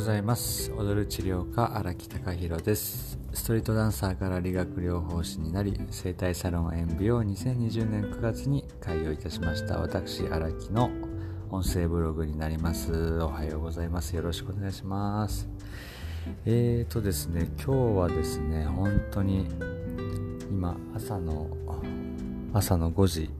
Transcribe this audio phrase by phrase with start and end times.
[0.00, 0.72] ございます。
[0.78, 3.18] 踊る治療家荒木隆弘です。
[3.34, 9.78] ストリートダンサーから理学療法士になり整体サロン塩ビを2020年9月に開業いたしました。
[9.78, 10.90] 私荒木の
[11.50, 13.18] 音声ブログになります。
[13.20, 14.16] おはようございます。
[14.16, 15.46] よろしくお願いします。
[16.46, 19.48] えーとですね今日はですね本当に
[20.50, 21.46] 今朝の
[22.54, 23.30] 朝の5時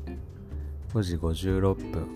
[0.93, 2.07] 5時56分、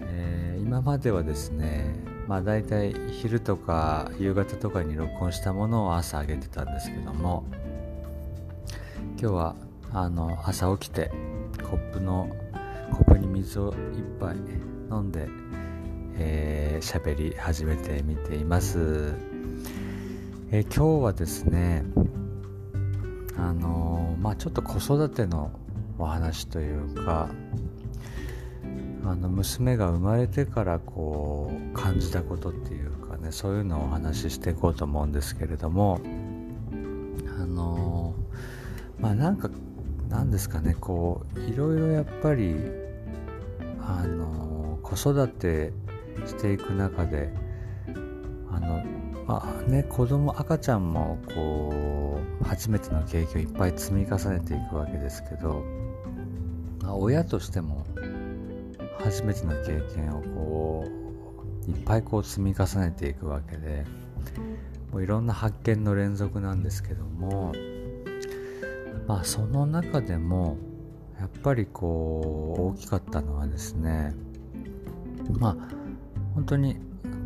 [0.00, 7.44] えー、今まではですねまあ大体昼とか夕方とかに録音したものを朝上げてたんですけども
[9.20, 9.56] 今日は
[9.92, 11.10] あの朝起きて
[11.62, 12.28] コップの
[12.92, 14.36] コップに水を一杯
[14.90, 15.28] 飲んで
[16.16, 19.14] 喋、えー、り始めてみています、
[20.50, 21.84] えー、今日はですね
[23.36, 25.50] あのー、まあちょっと子育ての
[25.98, 27.28] お話というか
[29.06, 36.00] あの娘が生まれてからこう感じたことっていうかねそういうのをお話ししていこうと思うんですけれども
[37.38, 38.14] あの
[38.98, 39.50] まあなんか
[40.08, 42.56] なんですかねこういろいろやっぱり
[43.80, 45.72] あの子育て
[46.26, 47.30] していく中で
[48.50, 48.82] あの
[49.26, 55.62] まあね子供赤ちゃんもこう初めての経験をいっぱい積み重ねていくわけですけど、
[56.80, 57.84] まあ、親としても
[59.04, 60.84] 初めての経験をこ
[61.68, 63.84] ういっぱいこう積み重ねていくわけで
[64.90, 67.52] もういろんな発見の連続なんですけども
[69.06, 70.56] まあその中でも
[71.20, 74.14] やっぱりこう大きかったのはですね
[75.38, 75.56] まあ
[76.34, 76.78] 本当に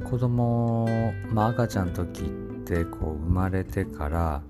[0.04, 0.88] 子供、
[1.32, 2.24] まあ、赤ちゃんの時っ
[2.64, 4.42] てこう生まれてから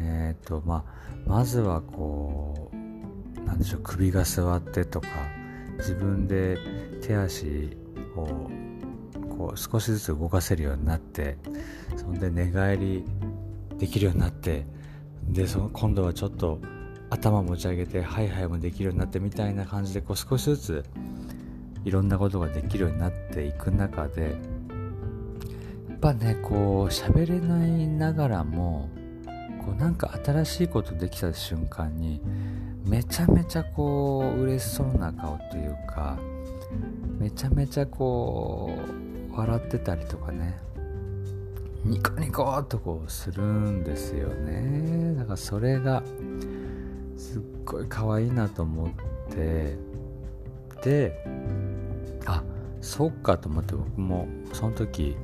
[0.00, 5.08] えっ、ー、とまあまずはこうなんでしょう首が座ってとか
[5.78, 6.58] 自分で
[7.02, 7.76] 手足
[8.16, 8.50] を
[9.36, 11.36] こう少しずつ動かせるようになって
[11.96, 13.04] そんで寝返り
[13.78, 14.66] できるようになって
[15.28, 16.60] でその今度はちょっと
[17.10, 20.84] 頭持ち上げてハイハイもできるようになってみたいな感じでこう少しずつ
[21.84, 24.22] いろんなことができるようになっていく中で
[25.88, 28.88] やっぱねこう喋れないながらも
[29.64, 32.20] こうなんか新しいことできた瞬間に
[32.84, 36.18] めちゃめちゃこう嬉しそうな顔というか
[37.18, 38.70] めちゃめちゃこ
[39.32, 40.58] う笑ってたりとかね
[41.84, 45.14] ニコニコっとこうするんですよね。
[45.18, 46.02] だからそれが
[47.16, 48.90] すっごい可愛いなと思っ
[49.30, 49.76] て
[50.82, 51.24] で
[52.26, 52.42] あ
[52.80, 55.16] そっかと思って僕もその時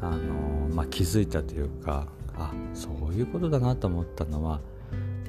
[0.00, 2.06] あのまあ気づいたというか
[2.36, 4.60] あそういうことだなと思ったのは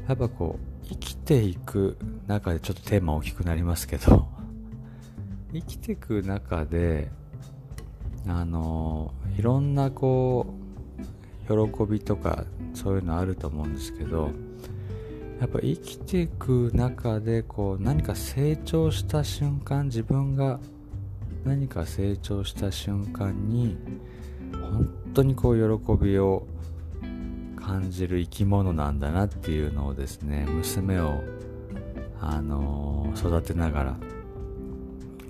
[0.08, 1.97] やっぱこう生きていく
[2.28, 4.28] 中でちょっとテーマ大きくなりますけど
[5.53, 7.12] 生きていく中で
[8.28, 10.62] あのいろんなこう
[11.70, 14.31] 喜びとかそういうのあると思うんですけど
[15.40, 20.59] やっぱ生きていく中でこう何か成長した瞬間自分が
[21.44, 23.75] 何か成長した瞬間に
[24.52, 26.46] 本当にこう喜びを
[27.72, 31.24] 感じる生き物なんだなっていうのをですね娘を
[32.20, 33.98] あのー、育てながら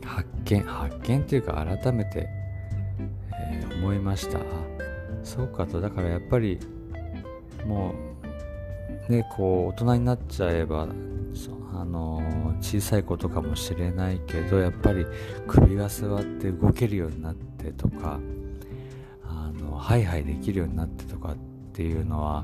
[0.04, 2.28] 発見発見っていうか改めて、
[3.32, 4.40] えー、思いました。
[5.24, 5.80] そうかと。
[5.80, 6.60] だからやっぱり
[7.68, 7.94] も
[9.08, 10.88] うねこう大人になっちゃえば
[11.74, 15.06] あのー、小さいことかもしれないけどやっぱり
[15.48, 18.20] 首が座って動けるようになってとか
[19.24, 22.44] あのハイハイできるようになってとかってっていうのは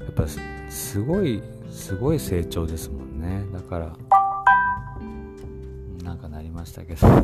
[0.00, 0.24] やっぱ
[0.68, 3.44] すごいすごい成長ですもんね。
[3.52, 3.96] だから
[6.02, 7.06] なんかなりましたけど。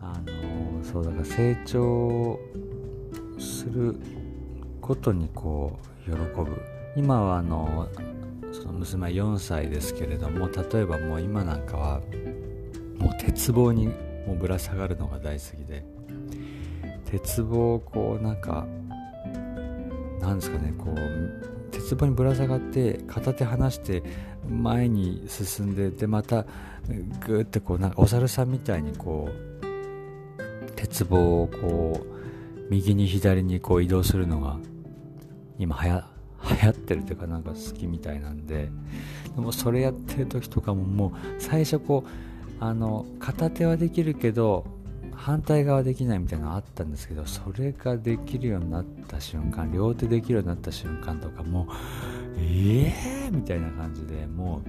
[0.00, 2.38] あのそうだから成長
[3.38, 3.96] する
[4.80, 6.62] ことにこう喜ぶ。
[6.96, 7.88] 今はあの
[8.52, 12.00] その娘は4歳ですけれども例えばもう今なんかは
[12.98, 13.88] もう鉄棒に
[14.26, 15.84] もうぶら下がるのが大好きで
[17.04, 18.66] 鉄棒をこうなんか
[20.24, 24.02] なんですかねこう鉄棒にぶら下がって片手離して
[24.48, 26.44] 前に進んででまた
[27.26, 32.14] グーってこうなんかお猿さんみたいにこう鉄棒をこう
[32.70, 34.56] 右に左にこう移動するのが
[35.58, 36.08] 今はや
[36.50, 38.68] 流行ってるというかなんか好きみたいなんで
[39.34, 44.66] でもそれやってる時とかももう最初こうあの片手はできるけど
[45.24, 51.66] 反対側できないみたいなのあったんですけどそれができるようになった瞬間両手できるようになった瞬間とかもう
[52.38, 52.92] え
[53.24, 54.60] えー、みたいな感じでも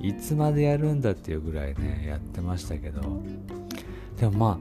[0.00, 3.00] ういつまでやるんだっていうぐらいねやってましたけど。
[4.16, 4.60] でもま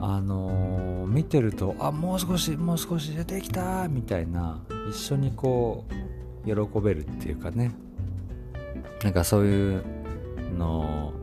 [0.00, 4.60] ああのー、見てるとあもう少しもう少し出てきたみたいな
[4.90, 5.86] 一緒にこ
[6.44, 7.72] う喜べるっていうかね。
[9.02, 9.82] なんかそういう
[10.58, 11.14] の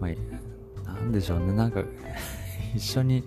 [0.00, 1.52] まあなんでしょうね。
[1.52, 1.84] なんか
[2.74, 3.24] 一緒に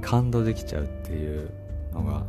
[0.00, 1.50] 感動できちゃうっていう
[1.92, 2.24] のが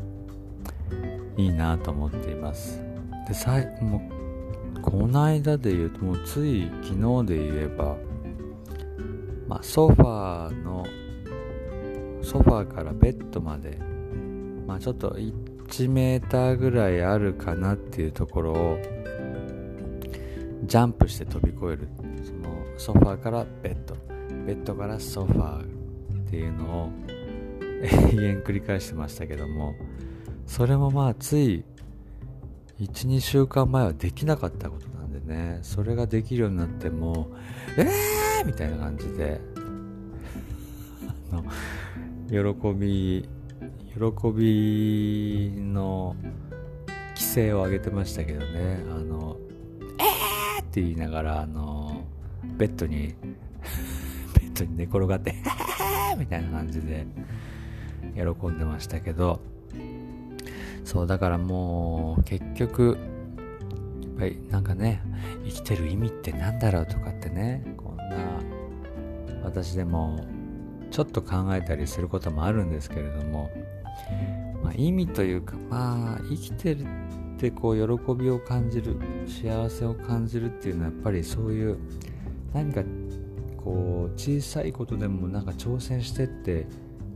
[1.37, 2.81] いいなと思っています。
[3.27, 4.01] でさいも
[4.77, 7.97] うこの間で言うともうつい昨日で言えば、
[9.47, 10.85] まあ、ソファーの
[12.21, 13.77] ソファーからベッドまで、
[14.67, 18.79] まあ、ちょっと1メーターぐらいあるかなっていうところを
[20.63, 21.87] ジャンプして飛び越える。
[22.23, 23.95] そのソファーからベッド。
[24.45, 25.78] ベッドからソファー
[26.29, 26.91] っていうのを
[27.81, 27.87] 永
[28.23, 29.73] 遠繰り返してましたけども
[30.45, 31.63] それもまあつい
[32.79, 37.31] 12週間前はできなかったことなんでねそれができるようになっても
[37.77, 38.45] うえー！
[38.45, 39.41] みたいな感じで
[41.31, 43.27] あの喜び
[43.91, 46.15] 喜びの
[47.15, 49.35] 規制を上げてましたけどねあの
[49.97, 50.63] えー！
[50.63, 52.05] って言いながらあの
[52.55, 53.15] ベッドに
[54.63, 55.35] ベッドに寝転がって
[56.17, 57.05] みたいな感じで
[58.15, 59.39] 喜んでましたけど。
[60.89, 62.97] そうだからもう結局
[64.01, 65.03] やっぱりなんかね
[65.45, 68.03] 生きてる意味って何だろうとかってねこんな
[69.43, 70.25] 私でも
[70.89, 73.51] ちょっと考えたりすることもあるんですけれども、
[74.63, 76.85] まあ、意味というかまあ生きてるっ
[77.37, 78.97] てこう喜びを感じる
[79.27, 81.77] 幸せを感じるっていうのはやっぱりそういう
[82.51, 82.81] 何か
[83.59, 86.65] こう小さいことでもなんか挑戦してって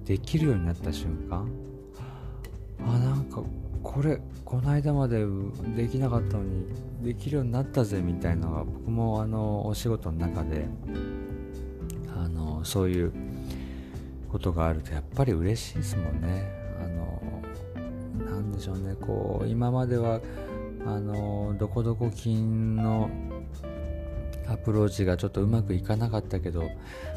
[0.03, 1.47] できるようになった瞬間。
[2.85, 3.41] あなんか
[3.81, 5.25] これこの間まで
[5.75, 6.65] できなかったのに
[7.01, 10.65] できるようになったぜみたいなのが僕もあのお仕事の中で
[12.13, 13.13] あのそういう
[14.29, 16.45] ことがあるとやっぱり嬉しいですもんね。
[16.81, 18.95] あのなんでしょうね。
[18.99, 20.19] こう今までは
[20.85, 23.09] あのどこどこ金の
[24.47, 26.69] アプローチがちょっとうまくいかなかったけど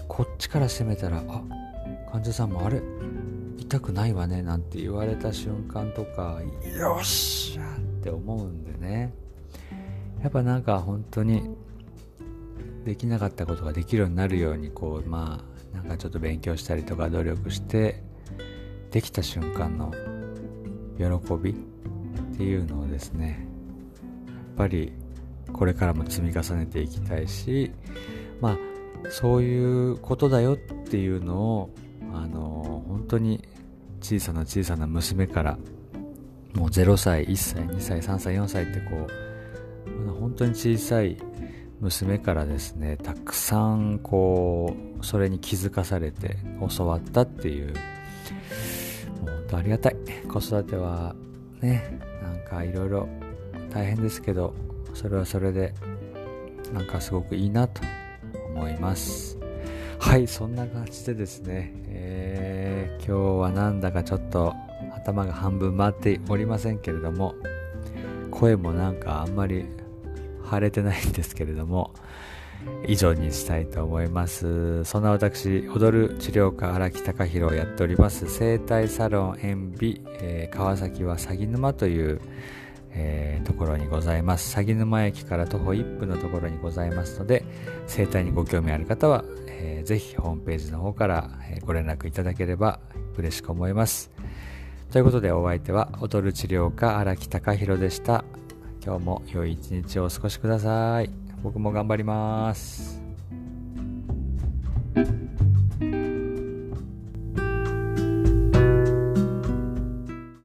[0.08, 1.42] こっちから攻めたらあ
[2.12, 2.80] 患者さんもあれ
[3.58, 6.40] 痛くないわねなんて言われた瞬間とか
[6.78, 9.12] よっしゃって思うんでね。
[10.22, 11.54] やっぱなんか本当に
[12.84, 18.02] できなかったことができるようになるようにこうまあなんかちょっと勉強したりとか努力して
[18.90, 19.92] できた瞬間の
[20.98, 21.54] 喜びっ
[22.36, 23.46] ていうのをですね
[24.26, 24.92] やっぱり
[25.52, 27.70] これからも積み重ねていきたいし
[28.40, 28.58] まあ
[29.10, 31.70] そういうことだよっていうのを
[32.12, 33.42] あの本当に
[34.00, 35.58] 小さな小さな娘から
[36.54, 41.16] もう0歳1歳2歳3歳4歳ってこう本当に小さい
[41.80, 46.36] 娘からですねたくさんこうそれに気づかされて
[46.76, 47.72] 教わったっていうも
[49.26, 49.96] う本当ありがたい。
[50.26, 51.14] 子育ては
[51.60, 53.08] ねなんかいろいろ
[53.70, 54.54] 大変ですけど
[54.96, 55.74] それはそれで
[56.72, 57.82] なんかすごくいいなと
[58.54, 59.38] 思います。
[59.98, 64.54] はいそんな感じでですね、えー、今日はなんだかちょっと
[64.94, 67.34] 頭が半分回っておりませんけれども
[68.30, 69.66] 声もなんかあんまり
[70.50, 71.92] 腫れてないんですけれども
[72.86, 74.82] 以上にしたいと思います。
[74.84, 78.28] そんな私踊る治療家荒木隆弘をやっております。
[78.28, 82.20] 整体サロン塩ビ、えー、川崎は鷺沼という
[82.98, 84.50] えー、ところにございます。
[84.50, 87.44] 鷺沼駅から徒歩1分のところにございますので
[87.86, 91.30] 生態にご興味ある方は、えー、ぜひホームページの方から、
[91.64, 92.80] ご連絡いただければ
[93.16, 94.10] 嬉しく思います。
[94.90, 98.24] ということでお相手は踊る治療家荒木隆弘でした。
[98.84, 101.10] 今日も良い一日をお過ごしください。
[101.42, 103.00] 僕も頑張ります。